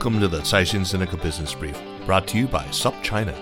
Welcome 0.00 0.20
to 0.20 0.28
the 0.28 0.40
Caixin 0.40 0.80
Sinica 0.80 1.20
Business 1.20 1.52
Brief, 1.52 1.78
brought 2.06 2.26
to 2.28 2.38
you 2.38 2.46
by 2.46 2.64
SupChina. 2.68 3.36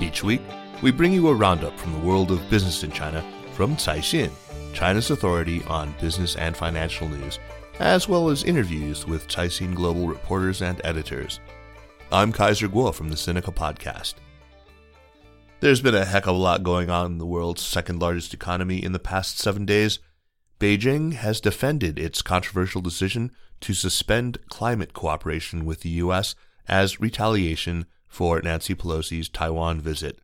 Each 0.00 0.24
week, 0.24 0.40
we 0.80 0.90
bring 0.90 1.12
you 1.12 1.28
a 1.28 1.34
roundup 1.34 1.78
from 1.78 1.92
the 1.92 1.98
world 1.98 2.30
of 2.30 2.48
business 2.48 2.82
in 2.82 2.90
China 2.90 3.22
from 3.52 3.76
Caixin, 3.76 4.30
China's 4.72 5.10
authority 5.10 5.62
on 5.64 5.94
business 6.00 6.34
and 6.36 6.56
financial 6.56 7.10
news, 7.10 7.38
as 7.78 8.08
well 8.08 8.30
as 8.30 8.44
interviews 8.44 9.06
with 9.06 9.28
Caixin 9.28 9.74
Global 9.74 10.08
reporters 10.08 10.62
and 10.62 10.80
editors. 10.82 11.40
I'm 12.10 12.32
Kaiser 12.32 12.70
Kuo 12.70 12.94
from 12.94 13.10
the 13.10 13.14
Sinica 13.14 13.54
Podcast. 13.54 14.14
There's 15.60 15.82
been 15.82 15.94
a 15.94 16.06
heck 16.06 16.26
of 16.26 16.36
a 16.36 16.38
lot 16.38 16.62
going 16.62 16.88
on 16.88 17.04
in 17.04 17.18
the 17.18 17.26
world's 17.26 17.60
second 17.60 18.00
largest 18.00 18.32
economy 18.32 18.82
in 18.82 18.92
the 18.92 18.98
past 18.98 19.38
seven 19.38 19.66
days. 19.66 19.98
Beijing 20.60 21.12
has 21.12 21.40
defended 21.40 21.98
its 21.98 22.22
controversial 22.22 22.80
decision 22.80 23.30
to 23.60 23.74
suspend 23.74 24.38
climate 24.48 24.92
cooperation 24.92 25.64
with 25.64 25.80
the 25.80 25.90
U.S. 25.90 26.34
as 26.66 27.00
retaliation 27.00 27.86
for 28.08 28.40
Nancy 28.42 28.74
Pelosi's 28.74 29.28
Taiwan 29.28 29.80
visit. 29.80 30.18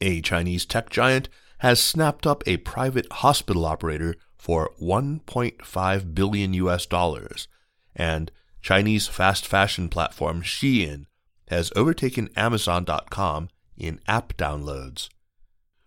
A 0.00 0.20
Chinese 0.20 0.66
tech 0.66 0.90
giant 0.90 1.28
has 1.58 1.82
snapped 1.82 2.26
up 2.26 2.42
a 2.46 2.58
private 2.58 3.10
hospital 3.10 3.64
operator 3.64 4.14
for 4.36 4.70
1.5 4.80 6.14
billion 6.14 6.52
US 6.54 6.84
dollars, 6.84 7.48
and 7.94 8.30
Chinese 8.60 9.06
fast 9.08 9.46
fashion 9.46 9.88
platform 9.88 10.42
Shein 10.42 11.06
has 11.48 11.72
overtaken 11.74 12.28
Amazon.com 12.36 13.48
in 13.78 14.00
app 14.06 14.36
downloads. 14.36 15.08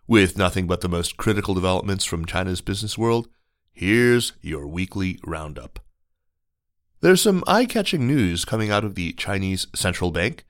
With 0.07 0.37
nothing 0.37 0.65
but 0.65 0.81
the 0.81 0.89
most 0.89 1.17
critical 1.17 1.53
developments 1.53 2.03
from 2.03 2.25
China's 2.25 2.61
business 2.61 2.97
world, 2.97 3.27
here's 3.79 4.33
your 4.41 4.67
weekly 4.67 5.17
roundup. 5.25 5.79
There's 6.99 7.21
some 7.21 7.45
eye 7.47 7.63
catching 7.63 8.05
news 8.05 8.43
coming 8.43 8.69
out 8.69 8.83
of 8.83 8.95
the 8.95 9.13
Chinese 9.13 9.67
central 9.73 10.11
bank. 10.11 10.43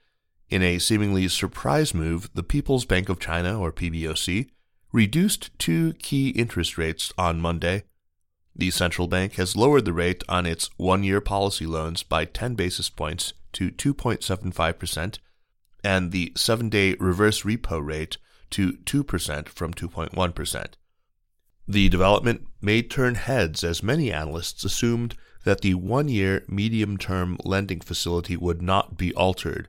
In 0.49 0.63
a 0.63 0.79
seemingly 0.79 1.27
surprise 1.27 1.93
move, 1.93 2.31
the 2.33 2.41
People's 2.41 2.85
Bank 2.85 3.07
of 3.07 3.19
China, 3.19 3.59
or 3.59 3.71
PBOC, 3.71 4.49
reduced 4.91 5.51
two 5.59 5.93
key 5.99 6.29
interest 6.29 6.75
rates 6.75 7.13
on 7.19 7.39
Monday. 7.39 7.83
The 8.55 8.71
central 8.71 9.07
bank 9.07 9.33
has 9.33 9.55
lowered 9.55 9.85
the 9.85 9.93
rate 9.93 10.23
on 10.27 10.47
its 10.47 10.71
one 10.77 11.03
year 11.03 11.21
policy 11.21 11.67
loans 11.67 12.01
by 12.01 12.25
10 12.25 12.55
basis 12.55 12.89
points 12.89 13.33
to 13.53 13.69
2.75%, 13.69 15.19
and 15.83 16.11
the 16.11 16.33
seven 16.35 16.67
day 16.67 16.95
reverse 16.99 17.43
repo 17.43 17.79
rate 17.79 18.17
to 18.49 18.73
2% 18.73 19.49
from 19.49 19.71
2.1%. 19.75 20.73
The 21.69 21.87
development 21.87 22.47
may 22.63 22.81
turn 22.81 23.13
heads 23.13 23.63
as 23.63 23.83
many 23.83 24.11
analysts 24.11 24.63
assumed 24.63 25.15
that 25.43 25.61
the 25.61 25.75
one 25.75 26.07
year 26.07 26.43
medium 26.47 26.97
term 26.97 27.37
lending 27.45 27.79
facility 27.81 28.35
would 28.35 28.59
not 28.59 28.97
be 28.97 29.13
altered. 29.13 29.67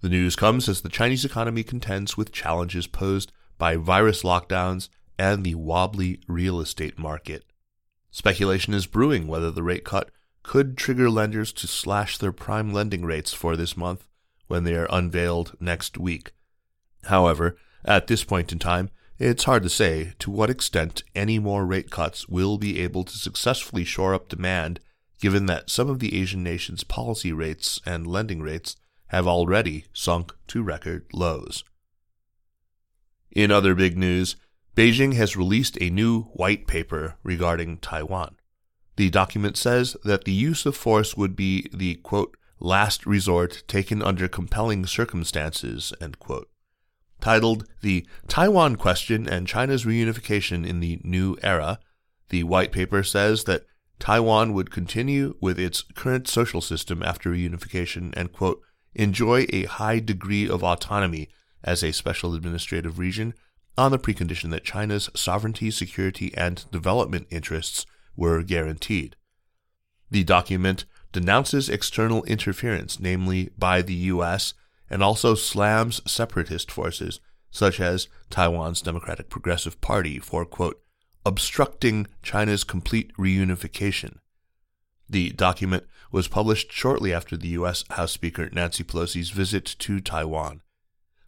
The 0.00 0.08
news 0.08 0.36
comes 0.36 0.70
as 0.70 0.80
the 0.80 0.88
Chinese 0.88 1.26
economy 1.26 1.64
contends 1.64 2.16
with 2.16 2.32
challenges 2.32 2.86
posed 2.86 3.30
by 3.58 3.76
virus 3.76 4.22
lockdowns 4.22 4.88
and 5.18 5.44
the 5.44 5.54
wobbly 5.54 6.18
real 6.26 6.60
estate 6.60 6.98
market. 6.98 7.44
Speculation 8.10 8.72
is 8.72 8.86
brewing 8.86 9.26
whether 9.26 9.50
the 9.50 9.62
rate 9.62 9.84
cut 9.84 10.10
could 10.42 10.78
trigger 10.78 11.10
lenders 11.10 11.52
to 11.52 11.66
slash 11.66 12.16
their 12.16 12.32
prime 12.32 12.72
lending 12.72 13.04
rates 13.04 13.34
for 13.34 13.54
this 13.54 13.76
month 13.76 14.08
when 14.46 14.64
they 14.64 14.74
are 14.74 14.88
unveiled 14.90 15.54
next 15.60 15.98
week. 15.98 16.32
However, 17.04 17.58
at 17.84 18.06
this 18.06 18.24
point 18.24 18.50
in 18.50 18.58
time, 18.58 18.88
it's 19.18 19.44
hard 19.44 19.62
to 19.64 19.68
say 19.68 20.12
to 20.20 20.30
what 20.30 20.50
extent 20.50 21.02
any 21.14 21.38
more 21.38 21.66
rate 21.66 21.90
cuts 21.90 22.28
will 22.28 22.58
be 22.58 22.80
able 22.80 23.04
to 23.04 23.18
successfully 23.18 23.84
shore 23.84 24.14
up 24.14 24.28
demand 24.28 24.80
given 25.20 25.46
that 25.46 25.70
some 25.70 25.90
of 25.90 25.98
the 25.98 26.20
Asian 26.20 26.42
nations' 26.42 26.84
policy 26.84 27.32
rates 27.32 27.80
and 27.84 28.06
lending 28.06 28.40
rates 28.40 28.76
have 29.08 29.26
already 29.26 29.84
sunk 29.92 30.32
to 30.46 30.62
record 30.62 31.04
lows. 31.12 31.64
In 33.32 33.50
other 33.50 33.74
big 33.74 33.98
news, 33.98 34.36
Beijing 34.76 35.14
has 35.14 35.36
released 35.36 35.76
a 35.80 35.90
new 35.90 36.22
white 36.34 36.66
paper 36.66 37.16
regarding 37.24 37.78
Taiwan. 37.78 38.36
The 38.96 39.10
document 39.10 39.56
says 39.56 39.96
that 40.04 40.24
the 40.24 40.32
use 40.32 40.66
of 40.66 40.76
force 40.76 41.16
would 41.16 41.34
be 41.34 41.68
the 41.72 41.96
quote, 41.96 42.36
last 42.60 43.06
resort 43.06 43.62
taken 43.66 44.02
under 44.02 44.28
compelling 44.28 44.86
circumstances, 44.86 45.92
Titled 47.20 47.66
The 47.80 48.06
Taiwan 48.28 48.76
Question 48.76 49.28
and 49.28 49.46
China's 49.46 49.84
Reunification 49.84 50.66
in 50.66 50.80
the 50.80 51.00
New 51.02 51.36
Era, 51.42 51.78
the 52.28 52.44
white 52.44 52.72
paper 52.72 53.02
says 53.02 53.44
that 53.44 53.66
Taiwan 53.98 54.52
would 54.52 54.70
continue 54.70 55.34
with 55.40 55.58
its 55.58 55.82
current 55.82 56.28
social 56.28 56.60
system 56.60 57.02
after 57.02 57.30
reunification 57.30 58.14
and, 58.16 58.32
quote, 58.32 58.62
enjoy 58.94 59.46
a 59.50 59.64
high 59.64 59.98
degree 59.98 60.48
of 60.48 60.62
autonomy 60.62 61.28
as 61.64 61.82
a 61.82 61.92
special 61.92 62.34
administrative 62.34 62.98
region 62.98 63.34
on 63.76 63.90
the 63.90 63.98
precondition 63.98 64.50
that 64.50 64.64
China's 64.64 65.10
sovereignty, 65.14 65.70
security, 65.70 66.32
and 66.36 66.70
development 66.70 67.26
interests 67.30 67.86
were 68.16 68.42
guaranteed. 68.42 69.16
The 70.10 70.24
document 70.24 70.84
denounces 71.12 71.68
external 71.68 72.24
interference, 72.24 72.98
namely 72.98 73.50
by 73.58 73.82
the 73.82 73.94
U.S., 73.94 74.54
and 74.90 75.02
also 75.02 75.34
slams 75.34 76.00
separatist 76.10 76.70
forces, 76.70 77.20
such 77.50 77.80
as 77.80 78.08
Taiwan's 78.30 78.82
Democratic 78.82 79.28
Progressive 79.28 79.80
Party, 79.80 80.18
for, 80.18 80.44
quote, 80.44 80.80
obstructing 81.24 82.06
China's 82.22 82.64
complete 82.64 83.12
reunification. 83.16 84.18
The 85.08 85.30
document 85.30 85.84
was 86.10 86.28
published 86.28 86.72
shortly 86.72 87.12
after 87.12 87.36
the 87.36 87.48
U.S. 87.48 87.84
House 87.90 88.12
Speaker 88.12 88.48
Nancy 88.50 88.84
Pelosi's 88.84 89.30
visit 89.30 89.64
to 89.78 90.00
Taiwan. 90.00 90.62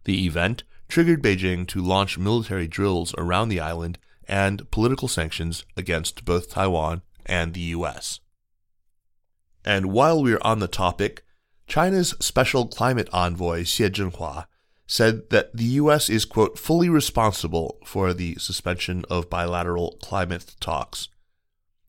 The 0.03 0.25
event 0.25 0.63
triggered 0.87 1.23
Beijing 1.23 1.67
to 1.67 1.81
launch 1.81 2.17
military 2.17 2.67
drills 2.67 3.13
around 3.17 3.49
the 3.49 3.59
island 3.59 3.97
and 4.27 4.69
political 4.71 5.07
sanctions 5.07 5.65
against 5.77 6.25
both 6.25 6.49
Taiwan 6.49 7.01
and 7.25 7.53
the 7.53 7.61
U.S. 7.61 8.19
And 9.63 9.87
while 9.87 10.21
we're 10.21 10.41
on 10.41 10.59
the 10.59 10.67
topic, 10.67 11.23
China's 11.71 12.13
special 12.19 12.67
climate 12.67 13.07
envoy 13.13 13.61
Xie 13.61 13.89
Zhenhua 13.89 14.45
said 14.87 15.29
that 15.29 15.55
the 15.55 15.63
U.S. 15.79 16.09
is, 16.09 16.25
quote, 16.25 16.59
fully 16.59 16.89
responsible 16.89 17.77
for 17.85 18.13
the 18.13 18.35
suspension 18.35 19.05
of 19.09 19.29
bilateral 19.29 19.97
climate 20.01 20.57
talks. 20.59 21.07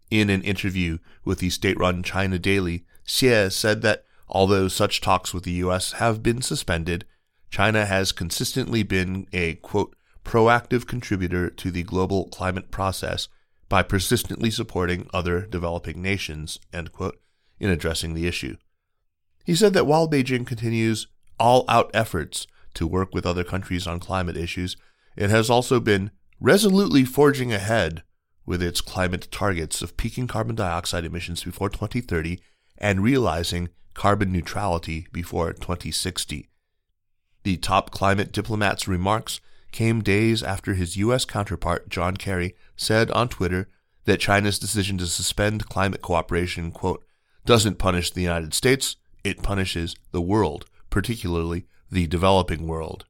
In 0.08 0.31
an 0.31 0.43
interview 0.43 0.99
with 1.25 1.40
the 1.40 1.50
state 1.50 1.76
run 1.81 2.05
China 2.05 2.38
Daily, 2.38 2.84
Xie 3.08 3.50
said 3.50 3.82
that 3.82 4.05
although 4.29 4.69
such 4.69 5.00
talks 5.00 5.34
with 5.34 5.43
the 5.43 5.58
U.S. 5.64 5.94
have 5.94 6.23
been 6.23 6.43
suspended, 6.43 7.05
China 7.50 7.85
has 7.85 8.12
consistently 8.12 8.85
been 8.85 9.26
a, 9.32 9.55
quote, 9.55 9.96
proactive 10.25 10.87
contributor 10.87 11.50
to 11.50 11.73
the 11.73 11.82
global 11.82 12.28
climate 12.28 12.70
process 12.70 13.26
by 13.69 13.82
persistently 13.82 14.49
supporting 14.49 15.11
other 15.12 15.40
developing 15.40 16.00
nations, 16.00 16.61
end 16.73 16.93
quote, 16.93 17.20
in 17.58 17.69
addressing 17.69 18.14
the 18.14 18.28
issue. 18.28 18.56
He 19.44 19.55
said 19.55 19.73
that 19.75 19.87
while 19.87 20.09
Beijing 20.09 20.47
continues 20.47 21.06
all 21.39 21.65
out 21.69 21.91
efforts 21.93 22.47
to 22.75 22.87
work 22.87 23.15
with 23.15 23.27
other 23.27 23.44
countries 23.44 23.87
on 23.87 24.00
climate 24.00 24.37
issues, 24.37 24.77
it 25.17 25.31
has 25.31 25.50
also 25.50 25.81
been 25.81 26.11
resolutely 26.41 27.05
forging 27.05 27.53
ahead 27.53 28.03
with 28.47 28.62
its 28.62 28.81
climate 28.81 29.29
targets 29.31 29.83
of 29.83 29.97
peaking 29.97 30.27
carbon 30.27 30.56
dioxide 30.56 31.05
emissions 31.05 31.44
before 31.44 31.69
2030 31.69 32.41
and 32.79 33.03
realizing 33.03 33.69
carbon 33.94 34.33
neutrality 34.33 35.06
before 35.12 35.53
2060. 35.53 36.49
The 37.45 37.56
top 37.56 37.91
climate 37.91 38.33
diplomat's 38.33 38.88
remarks 38.88 39.41
came 39.71 40.03
days 40.03 40.43
after 40.43 40.75
his 40.75 40.97
U.S. 40.97 41.25
counterpart, 41.25 41.88
John 41.88 42.17
Kerry, 42.17 42.55
said 42.77 43.11
on 43.11 43.29
Twitter 43.29 43.69
that 44.05 44.21
China's 44.21 44.59
decision 44.59 44.99
to 44.99 45.06
suspend 45.06 45.69
climate 45.69 46.03
cooperation, 46.03 46.73
quote, 46.73 47.05
doesn't 47.45 47.79
punish 47.79 48.11
the 48.11 48.23
United 48.23 48.55
States, 48.55 48.97
it 49.25 49.43
punishes 49.43 49.97
the 50.11 50.21
world, 50.21 50.67
particularly 50.91 51.67
the 51.91 52.07
developing 52.07 52.67
world. 52.67 53.05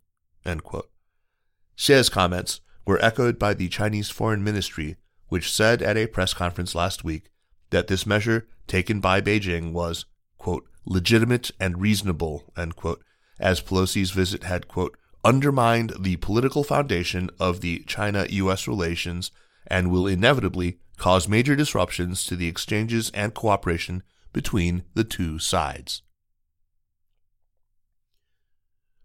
Xie's 1.77 2.09
comments 2.09 2.61
were 2.87 3.03
echoed 3.05 3.39
by 3.39 3.55
the 3.55 3.69
Chinese 3.69 4.11
Foreign 4.11 4.45
Ministry, 4.45 4.97
which 5.29 5.53
said 5.53 5.83
at 5.83 5.97
a 5.97 6.07
press 6.07 6.35
conference 6.35 6.75
last 6.75 7.05
week 7.05 7.31
that 7.71 7.87
this 7.87 8.07
measure 8.07 8.47
taken 8.67 9.01
by 9.01 9.21
Beijing 9.21 9.73
was, 9.73 10.05
quote, 10.39 10.69
legitimate 10.85 11.51
and 11.61 11.81
reasonable, 11.81 12.53
quote, 12.77 13.03
as 13.39 13.61
Pelosi's 13.61 14.11
visit 14.11 14.45
had, 14.45 14.69
quote, 14.69 14.97
undermined 15.25 15.93
the 15.99 16.17
political 16.17 16.65
foundation 16.65 17.31
of 17.39 17.61
the 17.61 17.85
China 17.87 18.27
US 18.29 18.67
relations 18.67 19.31
and 19.67 19.91
will 19.91 20.07
inevitably 20.07 20.79
cause 20.97 21.29
major 21.29 21.57
disruptions 21.57 22.25
to 22.25 22.37
the 22.37 22.49
exchanges 22.49 23.11
and 23.15 23.35
cooperation 23.35 24.03
between 24.33 24.85
the 24.95 25.05
two 25.05 25.39
sides. 25.39 26.03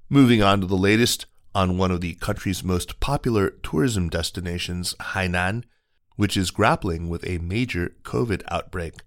Moving 0.09 0.41
on 0.41 0.61
to 0.61 0.67
the 0.67 0.77
latest 0.77 1.25
on 1.53 1.77
one 1.77 1.91
of 1.91 2.01
the 2.01 2.13
country's 2.15 2.63
most 2.63 2.99
popular 2.99 3.49
tourism 3.49 4.09
destinations, 4.09 4.93
Hainan, 4.99 5.63
which 6.15 6.37
is 6.37 6.51
grappling 6.51 7.09
with 7.09 7.25
a 7.27 7.39
major 7.39 7.95
COVID 8.03 8.43
outbreak. 8.49 9.01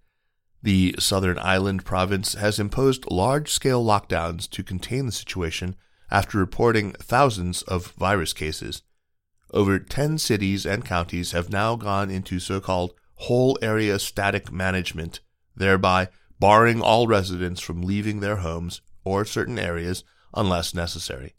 The 0.62 0.94
southern 0.98 1.38
island 1.38 1.84
province 1.84 2.34
has 2.34 2.58
imposed 2.58 3.10
large 3.10 3.50
scale 3.50 3.84
lockdowns 3.84 4.48
to 4.50 4.62
contain 4.62 5.06
the 5.06 5.12
situation 5.12 5.74
after 6.10 6.38
reporting 6.38 6.92
thousands 6.92 7.62
of 7.62 7.92
virus 7.92 8.32
cases. 8.32 8.82
Over 9.52 9.78
10 9.78 10.18
cities 10.18 10.66
and 10.66 10.84
counties 10.84 11.32
have 11.32 11.50
now 11.50 11.76
gone 11.76 12.10
into 12.10 12.38
so 12.38 12.60
called 12.60 12.94
whole 13.14 13.58
area 13.62 13.98
static 13.98 14.52
management, 14.52 15.20
thereby 15.60 16.08
barring 16.40 16.80
all 16.80 17.06
residents 17.06 17.60
from 17.60 17.82
leaving 17.82 18.20
their 18.20 18.36
homes 18.36 18.80
or 19.04 19.24
certain 19.24 19.58
areas 19.58 20.02
unless 20.34 20.74
necessary. 20.74 21.34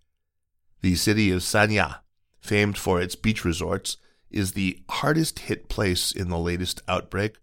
The 0.82 0.96
city 0.96 1.32
of 1.32 1.42
Sanya, 1.42 2.00
famed 2.40 2.78
for 2.78 3.02
its 3.02 3.16
beach 3.16 3.44
resorts, 3.44 3.98
is 4.30 4.54
the 4.54 4.82
hardest 4.90 5.40
hit 5.40 5.70
place 5.70 6.12
in 6.12 6.30
the 6.30 6.38
latest 6.38 6.82
outbreak. 6.88 7.38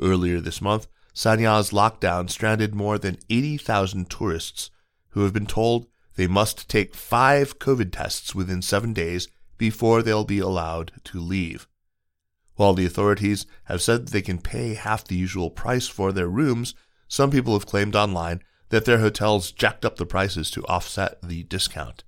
Earlier 0.00 0.40
this 0.40 0.60
month, 0.60 0.86
Sanya's 1.14 1.70
lockdown 1.70 2.30
stranded 2.30 2.74
more 2.74 2.98
than 2.98 3.18
80,000 3.28 4.08
tourists 4.08 4.70
who 5.10 5.22
have 5.22 5.32
been 5.32 5.46
told 5.46 5.86
they 6.16 6.26
must 6.26 6.68
take 6.68 6.94
five 6.94 7.58
COVID 7.58 7.92
tests 7.92 8.34
within 8.34 8.62
seven 8.62 8.92
days 8.92 9.28
before 9.56 10.02
they'll 10.02 10.24
be 10.24 10.38
allowed 10.38 10.92
to 11.04 11.20
leave. 11.20 11.66
While 12.58 12.74
the 12.74 12.86
authorities 12.86 13.46
have 13.66 13.80
said 13.80 14.06
that 14.06 14.12
they 14.12 14.20
can 14.20 14.40
pay 14.40 14.74
half 14.74 15.04
the 15.04 15.14
usual 15.14 15.48
price 15.48 15.86
for 15.86 16.10
their 16.10 16.26
rooms, 16.26 16.74
some 17.06 17.30
people 17.30 17.52
have 17.52 17.66
claimed 17.66 17.94
online 17.94 18.42
that 18.70 18.84
their 18.84 18.98
hotels 18.98 19.52
jacked 19.52 19.84
up 19.84 19.94
the 19.94 20.04
prices 20.04 20.50
to 20.50 20.66
offset 20.66 21.22
the 21.22 21.44
discount. 21.44 22.02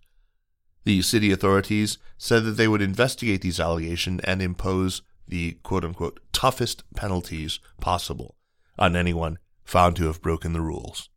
The 0.82 1.02
city 1.02 1.30
authorities 1.30 1.98
said 2.18 2.42
that 2.42 2.56
they 2.56 2.66
would 2.66 2.82
investigate 2.82 3.42
these 3.42 3.60
allegations 3.60 4.22
and 4.24 4.42
impose 4.42 5.02
the 5.28 5.52
quote 5.62 5.84
unquote 5.84 6.18
toughest 6.32 6.82
penalties 6.96 7.60
possible 7.80 8.34
on 8.76 8.96
anyone 8.96 9.38
found 9.62 9.94
to 9.96 10.06
have 10.06 10.20
broken 10.20 10.52
the 10.52 10.60
rules. 10.60 11.10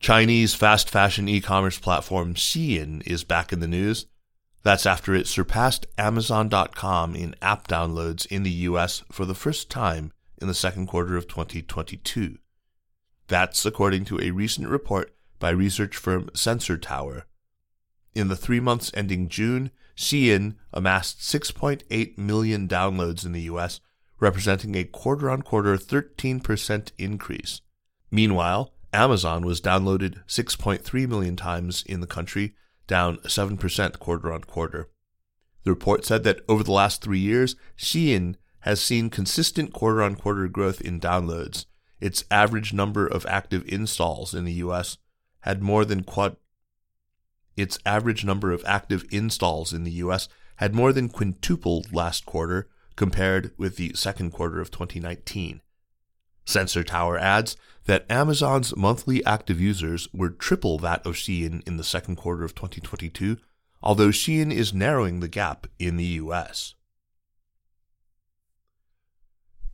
Chinese 0.00 0.54
fast 0.54 0.88
fashion 0.88 1.28
e 1.28 1.42
commerce 1.42 1.78
platform 1.78 2.32
Shein 2.32 3.06
is 3.06 3.24
back 3.24 3.52
in 3.52 3.60
the 3.60 3.68
news. 3.68 4.06
That's 4.64 4.86
after 4.86 5.14
it 5.14 5.28
surpassed 5.28 5.86
Amazon.com 5.98 7.14
in 7.14 7.36
app 7.42 7.68
downloads 7.68 8.26
in 8.26 8.44
the 8.44 8.50
US 8.50 9.04
for 9.12 9.26
the 9.26 9.34
first 9.34 9.70
time 9.70 10.10
in 10.40 10.48
the 10.48 10.54
second 10.54 10.86
quarter 10.86 11.18
of 11.18 11.28
2022. 11.28 12.38
That's 13.28 13.66
according 13.66 14.06
to 14.06 14.20
a 14.20 14.30
recent 14.30 14.68
report 14.68 15.14
by 15.38 15.50
research 15.50 15.96
firm 15.98 16.30
Sensor 16.34 16.78
Tower. 16.78 17.26
In 18.14 18.28
the 18.28 18.36
three 18.36 18.60
months 18.60 18.90
ending 18.94 19.28
June, 19.28 19.70
Shein 19.96 20.54
amassed 20.72 21.20
6.8 21.20 22.16
million 22.16 22.66
downloads 22.66 23.26
in 23.26 23.32
the 23.32 23.42
US, 23.42 23.80
representing 24.18 24.74
a 24.76 24.84
quarter 24.84 25.28
on 25.28 25.42
quarter 25.42 25.76
13% 25.76 26.90
increase. 26.96 27.60
Meanwhile, 28.10 28.72
Amazon 28.94 29.44
was 29.44 29.60
downloaded 29.60 30.24
6.3 30.26 31.08
million 31.08 31.36
times 31.36 31.82
in 31.86 32.00
the 32.00 32.06
country, 32.06 32.54
down 32.86 33.18
7% 33.18 33.98
quarter 33.98 34.32
on 34.32 34.44
quarter. 34.44 34.88
The 35.64 35.70
report 35.70 36.04
said 36.04 36.24
that 36.24 36.40
over 36.48 36.62
the 36.62 36.72
last 36.72 37.02
three 37.02 37.18
years, 37.18 37.56
Shein 37.76 38.36
has 38.60 38.80
seen 38.80 39.10
consistent 39.10 39.72
quarter 39.72 40.02
on 40.02 40.16
quarter 40.16 40.48
growth 40.48 40.80
in 40.80 41.00
downloads. 41.00 41.66
Its 42.00 42.24
average 42.30 42.72
number 42.72 43.06
of 43.06 43.26
active 43.26 43.66
installs 43.66 44.34
in 44.34 44.44
the 44.44 44.52
US 44.54 44.98
had 45.40 45.62
more 45.62 45.84
than 45.84 46.02
quad 46.02 46.36
its 47.56 47.78
average 47.86 48.24
number 48.24 48.50
of 48.50 48.64
active 48.66 49.04
installs 49.10 49.72
in 49.72 49.84
the 49.84 49.92
US 49.92 50.28
had 50.56 50.74
more 50.74 50.92
than 50.92 51.08
quintupled 51.08 51.92
last 51.92 52.26
quarter 52.26 52.68
compared 52.96 53.52
with 53.56 53.76
the 53.76 53.92
second 53.94 54.32
quarter 54.32 54.60
of 54.60 54.70
2019. 54.70 55.60
Sensor 56.44 56.84
Tower 56.84 57.18
adds 57.18 57.56
that 57.86 58.06
Amazon's 58.10 58.76
monthly 58.76 59.24
active 59.24 59.60
users 59.60 60.08
were 60.12 60.30
triple 60.30 60.78
that 60.78 61.04
of 61.06 61.14
Shein 61.14 61.66
in 61.66 61.76
the 61.76 61.84
second 61.84 62.16
quarter 62.16 62.44
of 62.44 62.54
2022, 62.54 63.38
although 63.82 64.08
Shein 64.08 64.52
is 64.52 64.72
narrowing 64.72 65.20
the 65.20 65.28
gap 65.28 65.66
in 65.78 65.96
the 65.96 66.04
US. 66.04 66.74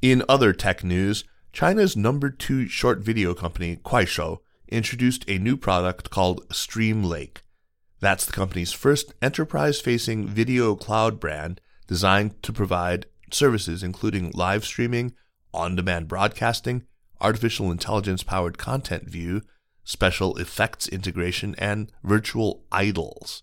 In 0.03 0.25
other 0.29 0.53
tech 0.53 0.83
news, 0.83 1.25
China's 1.53 1.97
number 1.97 2.31
two 2.31 2.69
short 2.69 3.01
video 3.01 3.35
company, 3.35 3.77
Kuaishou, 3.77 4.39
introduced 4.69 5.25
a 5.29 5.39
new 5.39 5.57
product 5.57 6.11
called 6.11 6.47
Stream 6.53 7.05
Lake. 7.05 7.43
That's 8.01 8.25
the 8.25 8.33
company's 8.33 8.73
first 8.73 9.13
enterprise 9.21 9.81
facing 9.81 10.27
video 10.27 10.75
cloud 10.75 11.21
brand 11.21 11.61
designed 11.87 12.43
to 12.45 12.53
provide 12.53 13.07
services 13.31 13.83
including 13.83 14.31
live 14.35 14.65
streaming, 14.65 15.13
on 15.53 15.77
demand 15.77 16.09
broadcasting, 16.09 16.85
artificial 17.21 17.71
intelligence 17.71 18.23
powered 18.23 18.59
content 18.59 19.09
view, 19.09 19.43
special 19.85 20.37
effects 20.37 20.89
integration, 20.89 21.55
and 21.59 21.91
virtual 22.03 22.65
idols. 22.71 23.43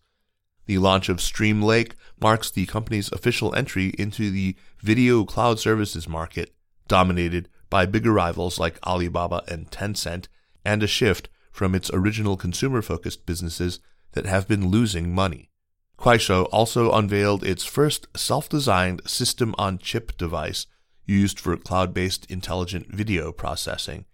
The 0.66 0.78
launch 0.78 1.08
of 1.10 1.22
Stream 1.22 1.62
Lake 1.62 1.96
marks 2.20 2.52
the 2.52 2.66
company's 2.66 3.12
official 3.12 3.56
entry 3.56 3.94
into 3.98 4.30
the 4.32 4.56
video 4.82 5.24
cloud 5.24 5.60
services 5.60 6.08
market, 6.08 6.54
dominated 6.88 7.50
by 7.70 7.86
bigger 7.86 8.12
rivals 8.12 8.60
like 8.60 8.86
Alibaba 8.86 9.44
and 9.48 9.72
Tencent, 9.72 10.28
and 10.66 10.84
a 10.84 10.88
shift 10.88 11.30
from 11.52 11.74
its 11.74 11.90
original 11.94 12.38
consumer 12.38 12.82
focused 12.82 13.26
businesses 13.26 13.80
that 14.12 14.26
have 14.26 14.48
been 14.48 14.70
losing 14.70 15.14
money. 15.14 15.50
Kuaishou 15.98 16.48
also 16.52 16.92
unveiled 16.92 17.44
its 17.44 17.66
first 17.66 18.08
self 18.16 18.48
designed 18.48 19.02
system 19.06 19.56
on 19.58 19.80
chip 19.80 20.18
device 20.18 20.68
used 21.08 21.40
for 21.40 21.56
cloud 21.58 21.94
based 21.94 22.30
intelligent 22.30 22.94
video 22.94 23.32
processing. 23.32 24.06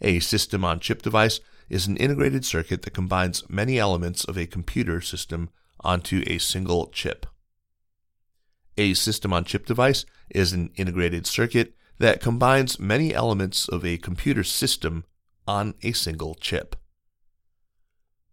A 0.00 0.18
system 0.18 0.64
on 0.64 0.80
chip 0.80 1.02
device 1.02 1.38
is 1.68 1.86
an 1.86 1.96
integrated 1.96 2.44
circuit 2.44 2.82
that 2.82 2.94
combines 2.94 3.48
many 3.48 3.78
elements 3.78 4.24
of 4.24 4.36
a 4.36 4.46
computer 4.46 5.00
system 5.00 5.50
onto 5.80 6.24
a 6.26 6.38
single 6.38 6.88
chip. 6.88 7.26
A 8.76 8.94
system 8.94 9.32
on 9.32 9.44
chip 9.44 9.66
device 9.66 10.04
is 10.30 10.52
an 10.52 10.70
integrated 10.76 11.26
circuit 11.26 11.74
that 11.98 12.20
combines 12.20 12.80
many 12.80 13.14
elements 13.14 13.68
of 13.68 13.84
a 13.84 13.98
computer 13.98 14.42
system 14.42 15.04
on 15.46 15.74
a 15.82 15.92
single 15.92 16.34
chip. 16.34 16.74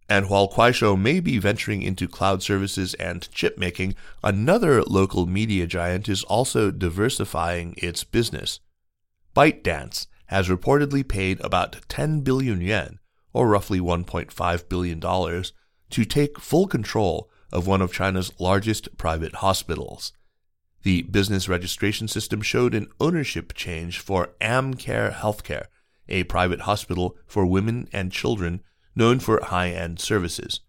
And 0.09 0.27
while 0.27 0.49
Kuaishou 0.49 0.99
may 0.99 1.19
be 1.19 1.37
venturing 1.37 1.83
into 1.83 2.07
cloud 2.07 2.41
services 2.41 2.95
and 2.95 3.31
chip 3.31 3.59
making, 3.59 3.95
another 4.23 4.83
local 4.83 5.27
media 5.27 5.67
giant 5.67 6.09
is 6.09 6.23
also 6.23 6.71
diversifying 6.71 7.75
its 7.77 8.03
business. 8.03 8.59
ByteDance 9.35 10.07
has 10.25 10.49
reportedly 10.49 11.07
paid 11.07 11.39
about 11.41 11.77
10 11.89 12.21
billion 12.21 12.59
yuan, 12.59 12.99
or 13.33 13.47
roughly 13.47 13.79
$1.5 13.79 14.67
billion, 14.67 14.99
to 15.91 16.05
take 16.05 16.39
full 16.39 16.67
control 16.67 17.29
of 17.51 17.67
one 17.67 17.81
of 17.81 17.93
China's 17.93 18.31
largest 18.39 18.97
private 18.97 19.35
hospitals. 19.35 20.13
The 20.81 21.03
business 21.03 21.47
registration 21.47 22.07
system 22.07 22.41
showed 22.41 22.73
an 22.73 22.87
ownership 22.99 23.53
change 23.53 23.99
for 23.99 24.29
Amcare 24.41 25.13
Healthcare, 25.13 25.65
a 26.07 26.23
private 26.23 26.61
hospital 26.61 27.15
for 27.27 27.45
women 27.45 27.87
and 27.93 28.11
children 28.11 28.61
known 28.96 29.19
for 29.19 29.39
high 29.43 29.69
end 29.69 30.00
services. 30.00 30.62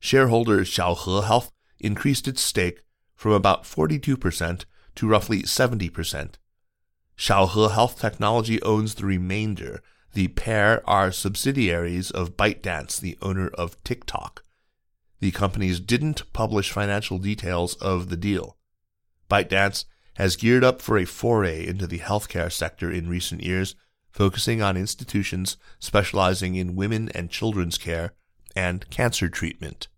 Shareholder 0.00 0.60
Xiaohe 0.60 1.24
Health 1.24 1.52
increased 1.80 2.28
its 2.28 2.40
stake 2.40 2.82
from 3.14 3.32
about 3.32 3.64
42% 3.64 4.64
to 4.94 5.08
roughly 5.08 5.42
70%. 5.42 6.34
Xiaohe 7.16 7.72
Health 7.72 8.00
Technology 8.00 8.62
owns 8.62 8.94
the 8.94 9.06
remainder. 9.06 9.82
The 10.12 10.28
pair 10.28 10.88
are 10.88 11.10
subsidiaries 11.10 12.10
of 12.10 12.36
ByteDance, 12.36 13.00
the 13.00 13.18
owner 13.20 13.48
of 13.48 13.82
TikTok. 13.82 14.44
The 15.20 15.32
companies 15.32 15.80
didn't 15.80 16.32
publish 16.32 16.70
financial 16.70 17.18
details 17.18 17.74
of 17.76 18.08
the 18.08 18.16
deal. 18.16 18.56
ByteDance 19.28 19.84
has 20.14 20.36
geared 20.36 20.64
up 20.64 20.80
for 20.80 20.96
a 20.96 21.04
foray 21.04 21.66
into 21.66 21.86
the 21.86 21.98
healthcare 21.98 22.50
sector 22.50 22.90
in 22.90 23.08
recent 23.08 23.42
years, 23.42 23.74
focusing 24.10 24.62
on 24.62 24.76
institutions 24.76 25.56
specializing 25.78 26.54
in 26.54 26.76
women 26.76 27.08
and 27.14 27.30
children's 27.30 27.78
care 27.78 28.14
and 28.56 28.88
cancer 28.90 29.28
treatment. 29.28 29.88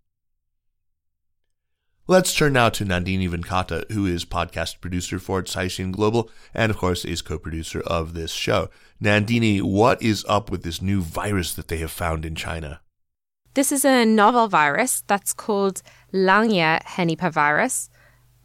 Let's 2.07 2.35
turn 2.35 2.53
now 2.53 2.69
to 2.69 2.83
Nandini 2.83 3.29
Venkata, 3.29 3.89
who 3.91 4.05
is 4.05 4.25
podcast 4.25 4.81
producer 4.81 5.17
for 5.17 5.41
Caixin 5.43 5.91
Global 5.91 6.29
and, 6.53 6.69
of 6.69 6.77
course, 6.77 7.05
is 7.05 7.21
co 7.21 7.37
producer 7.37 7.81
of 7.87 8.13
this 8.13 8.31
show. 8.31 8.69
Nandini, 9.01 9.61
what 9.61 10.01
is 10.01 10.25
up 10.27 10.51
with 10.51 10.63
this 10.63 10.81
new 10.81 11.01
virus 11.01 11.53
that 11.53 11.67
they 11.69 11.77
have 11.77 11.91
found 11.91 12.25
in 12.25 12.35
China? 12.35 12.81
This 13.53 13.71
is 13.71 13.85
a 13.85 14.05
novel 14.05 14.47
virus 14.47 15.03
that's 15.07 15.31
called 15.31 15.83
Langya 16.13 16.83
henipavirus. 16.83 17.89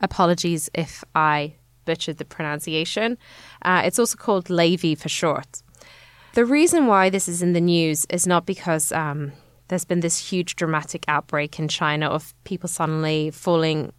Apologies 0.01 0.69
if 0.75 1.03
I 1.15 1.57
butchered 1.87 2.19
the 2.19 2.27
pronunciation. 2.27 3.17
Uh, 3.63 3.81
it's 3.85 3.99
also 3.99 4.19
called 4.19 4.47
LayV 4.49 4.99
for 4.99 5.09
short. 5.09 5.63
The 6.35 6.45
reason 6.45 6.87
why 6.87 7.09
this 7.09 7.29
is 7.29 7.41
in 7.41 7.55
the 7.55 7.63
news 7.63 8.05
is 8.11 8.27
not 8.27 8.45
because 8.45 8.93
um, 8.93 9.33
there's 9.69 9.87
been 9.87 10.01
this 10.01 10.19
huge 10.31 10.55
dramatic 10.55 11.07
outbreak 11.09 11.59
in 11.59 11.69
China 11.69 12.09
of 12.09 12.35
people 12.45 12.69
suddenly 12.69 13.31
falling 13.31 13.93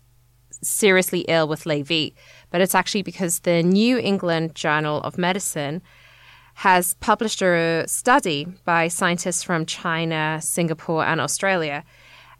seriously 0.61 1.21
ill 1.21 1.47
with 1.47 1.63
LayV, 1.63 2.13
but 2.49 2.61
it's 2.61 2.75
actually 2.75 3.01
because 3.01 3.39
the 3.39 3.63
New 3.63 3.97
England 3.97 4.55
Journal 4.55 5.01
of 5.01 5.17
Medicine 5.17 5.81
has 6.55 6.95
published 6.95 7.41
a 7.41 7.85
study 7.87 8.47
by 8.65 8.87
scientists 8.87 9.43
from 9.43 9.65
China, 9.65 10.39
Singapore, 10.41 11.05
and 11.05 11.21
Australia. 11.21 11.83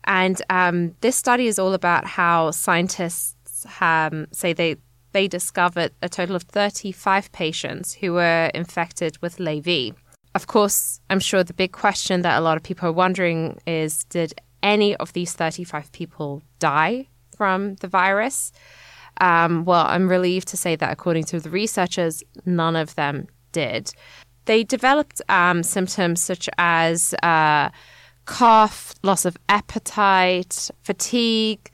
And 0.06 0.42
um, 0.50 0.96
this 1.02 1.16
study 1.16 1.48
is 1.48 1.60
all 1.60 1.74
about 1.74 2.06
how 2.06 2.52
scientists 2.52 3.66
um, 3.80 4.28
say 4.32 4.54
they 4.54 4.78
they 5.18 5.28
discovered 5.28 5.92
a 6.04 6.08
total 6.08 6.36
of 6.36 6.44
35 6.44 7.32
patients 7.32 7.92
who 7.92 8.14
were 8.14 8.52
infected 8.54 9.18
with 9.20 9.38
LayV. 9.38 9.96
Of 10.36 10.46
course, 10.46 11.02
I'm 11.10 11.20
sure 11.20 11.44
the 11.44 11.56
big 11.56 11.72
question 11.72 12.22
that 12.22 12.38
a 12.38 12.42
lot 12.42 12.56
of 12.56 12.62
people 12.62 12.88
are 12.88 13.00
wondering 13.06 13.58
is 13.66 14.04
did 14.04 14.40
any 14.62 14.96
of 14.98 15.14
these 15.14 15.34
35 15.34 15.92
people 15.92 16.44
die 16.60 17.08
from 17.36 17.78
the 17.78 17.88
virus? 17.88 18.52
Um, 19.20 19.66
well, 19.66 19.88
I'm 19.88 20.08
relieved 20.08 20.50
to 20.50 20.58
say 20.58 20.76
that 20.76 20.92
according 20.92 21.24
to 21.32 21.40
the 21.40 21.50
researchers, 21.50 22.22
none 22.46 22.76
of 22.76 22.94
them 22.94 23.26
did. 23.54 23.92
They 24.46 24.64
developed 24.64 25.20
um, 25.30 25.64
symptoms 25.64 26.22
such 26.22 26.48
as 26.60 27.16
uh, 27.24 27.70
cough, 28.26 28.94
loss 29.02 29.26
of 29.26 29.36
appetite, 29.50 30.70
fatigue, 30.84 31.72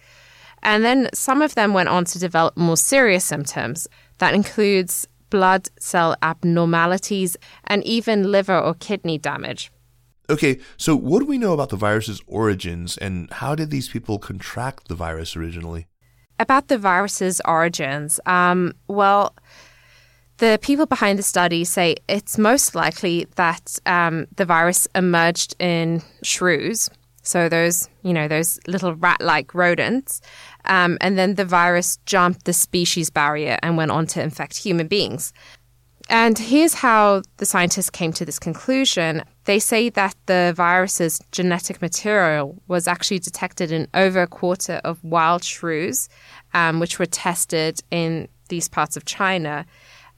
and 0.63 0.83
then 0.83 1.09
some 1.13 1.41
of 1.41 1.55
them 1.55 1.73
went 1.73 1.89
on 1.89 2.05
to 2.05 2.19
develop 2.19 2.57
more 2.57 2.77
serious 2.77 3.23
symptoms. 3.23 3.87
That 4.17 4.33
includes 4.33 5.07
blood 5.33 5.67
cell 5.79 6.15
abnormalities, 6.21 7.35
and 7.63 7.83
even 7.85 8.31
liver 8.31 8.59
or 8.59 8.75
kidney 8.75 9.17
damage. 9.17 9.71
Okay, 10.29 10.59
so 10.77 10.95
what 10.95 11.19
do 11.21 11.25
we 11.25 11.39
know 11.39 11.53
about 11.53 11.69
the 11.69 11.75
virus's 11.75 12.21
origins 12.27 12.99
and 12.99 13.31
how 13.31 13.55
did 13.55 13.71
these 13.71 13.89
people 13.89 14.19
contract 14.19 14.89
the 14.89 14.95
virus 14.95 15.35
originally? 15.35 15.87
About 16.39 16.67
the 16.67 16.77
virus's 16.77 17.41
origins, 17.45 18.19
um, 18.27 18.73
well, 18.87 19.35
the 20.37 20.59
people 20.61 20.85
behind 20.85 21.17
the 21.17 21.23
study 21.23 21.63
say 21.63 21.95
it's 22.07 22.37
most 22.37 22.75
likely 22.75 23.25
that 23.35 23.79
um, 23.87 24.27
the 24.35 24.45
virus 24.45 24.87
emerged 24.93 25.55
in 25.57 26.03
shrews, 26.21 26.91
so 27.23 27.49
those, 27.49 27.89
you 28.03 28.13
know, 28.13 28.27
those 28.27 28.59
little 28.67 28.95
rat-like 28.95 29.55
rodents, 29.55 30.21
um, 30.65 30.97
and 31.01 31.17
then 31.17 31.35
the 31.35 31.45
virus 31.45 31.97
jumped 32.05 32.45
the 32.45 32.53
species 32.53 33.09
barrier 33.09 33.57
and 33.63 33.77
went 33.77 33.91
on 33.91 34.05
to 34.07 34.21
infect 34.21 34.57
human 34.57 34.87
beings. 34.87 35.33
And 36.09 36.37
here's 36.37 36.73
how 36.73 37.21
the 37.37 37.45
scientists 37.45 37.89
came 37.89 38.11
to 38.13 38.25
this 38.25 38.39
conclusion. 38.39 39.23
They 39.45 39.59
say 39.59 39.89
that 39.91 40.15
the 40.25 40.53
virus's 40.55 41.21
genetic 41.31 41.81
material 41.81 42.61
was 42.67 42.87
actually 42.87 43.19
detected 43.19 43.71
in 43.71 43.87
over 43.93 44.21
a 44.21 44.27
quarter 44.27 44.81
of 44.83 45.01
wild 45.03 45.45
shrews, 45.45 46.09
um, 46.53 46.81
which 46.81 46.99
were 46.99 47.05
tested 47.05 47.79
in 47.89 48.27
these 48.49 48.67
parts 48.67 48.97
of 48.97 49.05
China. 49.05 49.65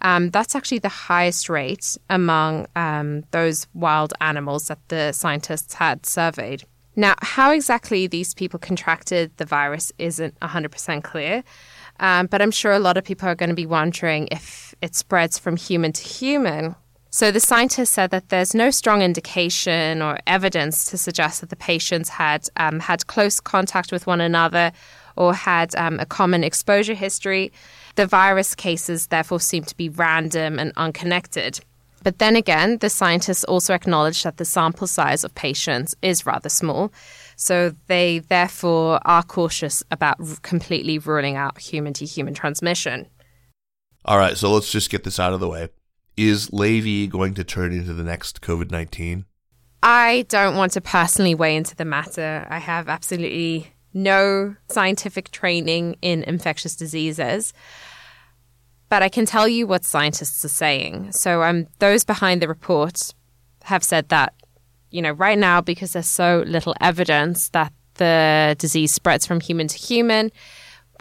Um, 0.01 0.31
that's 0.31 0.55
actually 0.55 0.79
the 0.79 0.89
highest 0.89 1.49
rate 1.49 1.97
among 2.09 2.67
um, 2.75 3.23
those 3.31 3.67
wild 3.73 4.13
animals 4.21 4.67
that 4.67 4.79
the 4.87 5.11
scientists 5.11 5.75
had 5.75 6.05
surveyed. 6.05 6.63
Now, 6.95 7.15
how 7.21 7.51
exactly 7.51 8.07
these 8.07 8.33
people 8.33 8.59
contracted 8.59 9.35
the 9.37 9.45
virus 9.45 9.91
isn't 9.97 10.39
100% 10.39 11.03
clear, 11.03 11.43
um, 11.99 12.27
but 12.27 12.41
I'm 12.41 12.51
sure 12.51 12.71
a 12.71 12.79
lot 12.79 12.97
of 12.97 13.03
people 13.03 13.27
are 13.27 13.35
going 13.35 13.49
to 13.49 13.55
be 13.55 13.65
wondering 13.65 14.27
if 14.31 14.73
it 14.81 14.95
spreads 14.95 15.37
from 15.37 15.57
human 15.57 15.91
to 15.93 16.03
human. 16.03 16.75
So 17.09 17.31
the 17.31 17.39
scientists 17.39 17.91
said 17.91 18.11
that 18.11 18.27
there's 18.27 18.53
no 18.53 18.69
strong 18.71 19.01
indication 19.01 20.01
or 20.01 20.19
evidence 20.27 20.83
to 20.85 20.97
suggest 20.97 21.39
that 21.39 21.49
the 21.49 21.55
patients 21.55 22.09
had 22.09 22.49
um, 22.57 22.81
had 22.81 23.07
close 23.07 23.39
contact 23.39 23.93
with 23.93 24.05
one 24.05 24.19
another 24.19 24.73
or 25.15 25.33
had 25.33 25.73
um, 25.77 25.97
a 26.01 26.05
common 26.05 26.43
exposure 26.43 26.93
history. 26.93 27.53
The 27.95 28.05
virus 28.05 28.53
cases 28.53 29.07
therefore 29.07 29.39
seem 29.39 29.63
to 29.63 29.77
be 29.77 29.87
random 29.87 30.59
and 30.59 30.73
unconnected. 30.75 31.61
But 32.05 32.19
then 32.19 32.35
again, 32.35 32.77
the 32.77 32.89
scientists 32.91 33.43
also 33.45 33.73
acknowledge 33.73 34.21
that 34.21 34.37
the 34.37 34.45
sample 34.45 34.85
size 34.85 35.23
of 35.23 35.33
patients 35.33 35.95
is 36.03 36.23
rather 36.23 36.49
small. 36.49 36.93
So 37.35 37.73
they 37.87 38.19
therefore 38.19 38.99
are 39.05 39.23
cautious 39.23 39.81
about 39.89 40.19
completely 40.43 40.99
ruling 40.99 41.35
out 41.35 41.57
human 41.57 41.93
to 41.93 42.05
human 42.05 42.35
transmission. 42.35 43.07
All 44.05 44.19
right, 44.19 44.37
so 44.37 44.53
let's 44.53 44.71
just 44.71 44.91
get 44.91 45.03
this 45.03 45.19
out 45.19 45.33
of 45.33 45.39
the 45.39 45.49
way. 45.49 45.69
Is 46.15 46.51
LayV 46.51 47.09
going 47.09 47.33
to 47.33 47.43
turn 47.43 47.73
into 47.73 47.91
the 47.91 48.03
next 48.03 48.39
COVID 48.39 48.69
19? 48.69 49.25
I 49.81 50.27
don't 50.29 50.55
want 50.55 50.73
to 50.73 50.81
personally 50.81 51.33
weigh 51.33 51.55
into 51.55 51.75
the 51.75 51.85
matter. 51.85 52.45
I 52.51 52.59
have 52.59 52.87
absolutely 52.87 53.73
no 53.95 54.55
scientific 54.69 55.31
training 55.31 55.95
in 56.03 56.21
infectious 56.21 56.75
diseases 56.75 57.51
but 58.89 59.01
I 59.03 59.09
can 59.09 59.25
tell 59.25 59.47
you 59.47 59.67
what 59.67 59.83
scientists 59.83 60.45
are 60.45 60.49
saying. 60.49 61.11
So 61.11 61.43
um, 61.43 61.67
those 61.79 62.03
behind 62.03 62.41
the 62.41 62.47
report 62.47 63.13
have 63.63 63.83
said 63.83 64.09
that, 64.09 64.33
you 64.91 65.01
know, 65.01 65.11
right 65.11 65.37
now, 65.37 65.61
because 65.61 65.93
there's 65.93 66.07
so 66.07 66.43
little 66.47 66.75
evidence 66.81 67.49
that 67.49 67.73
the 67.95 68.55
disease 68.59 68.91
spreads 68.91 69.25
from 69.25 69.39
human 69.39 69.67
to 69.67 69.77
human, 69.77 70.31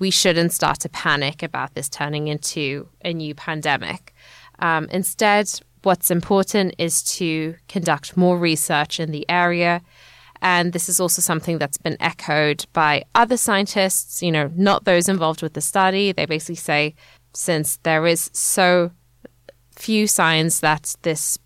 we 0.01 0.11
shouldn't 0.11 0.53
start 0.53 0.81
to 0.81 0.89
panic 0.89 1.43
about 1.43 1.75
this 1.75 1.89
turning 1.89 2.29
into 2.29 2.89
a 3.05 3.13
new 3.13 3.35
pandemic. 3.35 4.15
Um, 4.59 4.89
instead, 4.91 5.49
what's 5.83 6.11
important 6.11 6.75
is 6.79 7.03
to 7.03 7.57
conduct 7.69 8.17
more 8.17 8.39
research 8.39 8.99
in 8.99 9.11
the 9.11 9.29
area. 9.29 9.83
And 10.41 10.73
this 10.73 10.89
is 10.89 11.01
also 11.01 11.23
something 11.23 11.59
that's 11.59 11.79
been 11.79 11.97
echoed 12.01 12.65
by 12.73 13.05
other 13.15 13.37
scientists, 13.37 14.23
you 14.23 14.33
know, 14.33 14.51
not 14.55 14.85
those 14.85 15.09
involved 15.09 15.43
with 15.43 15.55
the 15.55 15.61
study. 15.61 16.13
They 16.13 16.27
basically 16.27 16.57
say 16.57 16.95
since 17.35 17.77
there 17.83 18.07
is 18.07 18.31
so 18.33 18.91
few 19.73 20.07
signs 20.07 20.61
that 20.61 20.95
this 21.03 21.39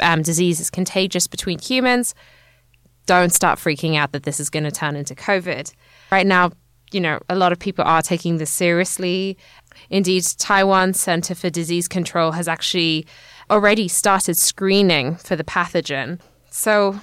um, 0.00 0.22
disease 0.22 0.60
is 0.60 0.70
contagious 0.70 1.26
between 1.26 1.58
humans, 1.58 2.14
don't 3.06 3.32
start 3.32 3.58
freaking 3.58 3.96
out 3.96 4.12
that 4.12 4.24
this 4.24 4.38
is 4.38 4.50
going 4.50 4.64
to 4.64 4.70
turn 4.70 4.96
into 4.96 5.14
COVID. 5.14 5.72
Right 6.10 6.26
now, 6.26 6.50
you 6.92 7.00
know, 7.00 7.18
a 7.28 7.36
lot 7.36 7.52
of 7.52 7.58
people 7.58 7.84
are 7.84 8.02
taking 8.02 8.38
this 8.38 8.50
seriously. 8.50 9.36
Indeed, 9.90 10.24
Taiwan 10.38 10.94
Center 10.94 11.34
for 11.34 11.50
Disease 11.50 11.88
Control 11.88 12.32
has 12.32 12.48
actually 12.48 13.06
already 13.50 13.88
started 13.88 14.36
screening 14.36 15.16
for 15.16 15.36
the 15.36 15.44
pathogen. 15.44 16.20
So, 16.50 17.00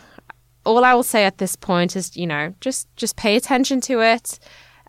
all 0.66 0.84
I 0.84 0.94
will 0.94 1.04
say 1.04 1.26
at 1.26 1.38
this 1.38 1.56
point 1.56 1.96
is, 1.96 2.18
you 2.18 2.28
know, 2.28 2.54
just 2.62 2.88
just 2.96 3.16
pay 3.16 3.36
attention 3.36 3.82
to 3.82 4.02
it 4.02 4.40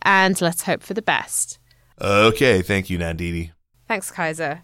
and 0.02 0.40
let's 0.40 0.62
hope 0.62 0.82
for 0.82 0.94
the 0.94 1.02
best. 1.02 1.58
Okay, 2.00 2.62
thank 2.62 2.90
you, 2.90 2.98
Nandini. 2.98 3.52
Thanks, 3.88 4.10
Kaiser. 4.10 4.62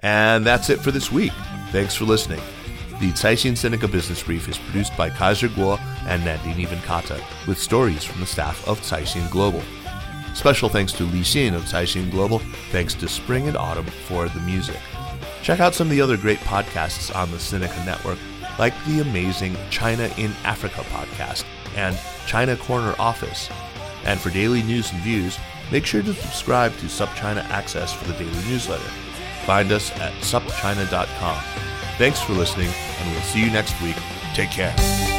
And 0.00 0.44
that's 0.44 0.68
it 0.68 0.80
for 0.80 0.90
this 0.90 1.12
week. 1.12 1.32
Thanks 1.70 1.94
for 1.94 2.04
listening. 2.04 2.40
The 3.00 3.12
Caixin 3.12 3.52
Sinica 3.52 3.90
Business 3.90 4.22
Brief 4.22 4.48
is 4.48 4.58
produced 4.58 4.96
by 4.96 5.10
Kaiser 5.10 5.48
Kuo 5.48 5.78
and 6.06 6.22
Nandini 6.22 6.66
Venkata, 6.66 7.20
with 7.46 7.58
stories 7.58 8.04
from 8.04 8.20
the 8.20 8.26
staff 8.26 8.66
of 8.66 8.80
Caixin 8.80 9.30
Global. 9.30 9.62
Special 10.34 10.68
thanks 10.68 10.92
to 10.94 11.04
Li 11.04 11.20
Xin 11.20 11.54
of 11.54 11.62
Caixin 11.64 12.10
Global. 12.10 12.40
Thanks 12.70 12.94
to 12.94 13.08
Spring 13.08 13.48
and 13.48 13.56
Autumn 13.56 13.86
for 13.86 14.28
the 14.28 14.40
music. 14.40 14.78
Check 15.42 15.60
out 15.60 15.74
some 15.74 15.88
of 15.88 15.90
the 15.92 16.00
other 16.00 16.16
great 16.16 16.38
podcasts 16.38 17.14
on 17.14 17.30
the 17.30 17.36
Sinica 17.36 17.84
Network 17.84 18.18
like 18.58 18.74
the 18.86 19.00
amazing 19.00 19.56
China 19.70 20.10
in 20.16 20.32
Africa 20.44 20.82
podcast 20.90 21.44
and 21.76 21.98
China 22.26 22.56
Corner 22.56 22.94
Office. 22.98 23.48
And 24.04 24.20
for 24.20 24.30
daily 24.30 24.62
news 24.62 24.92
and 24.92 25.00
views, 25.02 25.38
make 25.72 25.86
sure 25.86 26.02
to 26.02 26.14
subscribe 26.14 26.76
to 26.76 26.86
SupChina 26.86 27.42
Access 27.48 27.92
for 27.92 28.04
the 28.04 28.12
daily 28.12 28.48
newsletter. 28.48 28.90
Find 29.46 29.72
us 29.72 29.90
at 29.98 30.12
supchina.com. 30.20 31.42
Thanks 31.98 32.20
for 32.20 32.34
listening, 32.34 32.68
and 32.68 33.10
we'll 33.10 33.22
see 33.22 33.40
you 33.40 33.50
next 33.50 33.80
week. 33.82 33.96
Take 34.34 34.50
care. 34.50 35.11